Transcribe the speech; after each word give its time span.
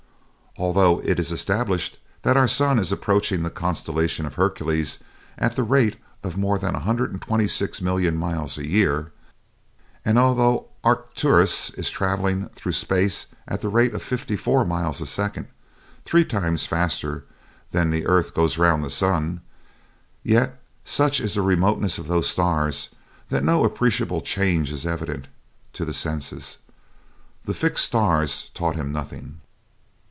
Although 0.57 0.99
it 1.05 1.17
is 1.17 1.31
established 1.31 1.97
that 2.23 2.35
our 2.35 2.47
sun 2.47 2.77
is 2.77 2.91
approaching 2.91 3.41
the 3.41 3.49
constellation 3.49 4.25
of 4.25 4.33
Hercules 4.33 4.99
at 5.37 5.55
the 5.55 5.63
rate 5.63 5.95
of 6.25 6.35
more 6.35 6.59
than 6.59 6.73
126,000,000 6.75 8.15
miles 8.17 8.57
a 8.57 8.67
year, 8.67 9.13
and 10.03 10.19
although 10.19 10.67
Arcturus 10.83 11.69
is 11.77 11.89
traveling 11.89 12.47
through 12.49 12.73
space 12.73 13.27
at 13.47 13.61
the 13.61 13.69
rate 13.69 13.93
of 13.93 14.03
fifty 14.03 14.35
four 14.35 14.65
miles 14.65 14.99
a 14.99 15.05
second 15.05 15.47
three 16.03 16.25
times 16.25 16.65
faster 16.65 17.23
than 17.71 17.89
the 17.89 18.05
earth 18.05 18.33
goes 18.35 18.57
round 18.57 18.83
the 18.83 18.89
sun, 18.89 19.39
yet 20.21 20.61
such 20.83 21.21
is 21.21 21.35
the 21.35 21.41
remoteness 21.41 21.97
of 21.97 22.07
those 22.09 22.27
stars 22.29 22.89
that 23.29 23.45
no 23.45 23.63
appreciable 23.63 24.19
change 24.19 24.69
is 24.73 24.85
evident 24.85 25.29
to 25.71 25.85
the 25.85 25.93
senses. 25.93 26.57
The 27.45 27.53
fixed 27.53 27.85
stars 27.85 28.51
taught 28.53 28.75
him 28.75 28.91
nothing. 28.91 29.39